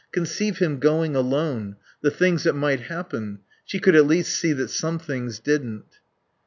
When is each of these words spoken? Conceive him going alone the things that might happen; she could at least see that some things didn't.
Conceive 0.11 0.57
him 0.57 0.79
going 0.79 1.15
alone 1.15 1.75
the 2.01 2.09
things 2.09 2.41
that 2.41 2.55
might 2.55 2.79
happen; 2.79 3.41
she 3.63 3.77
could 3.77 3.95
at 3.95 4.07
least 4.07 4.35
see 4.35 4.51
that 4.51 4.69
some 4.71 4.97
things 4.97 5.37
didn't. 5.37 5.99